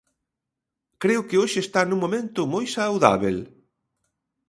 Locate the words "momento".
2.03-2.39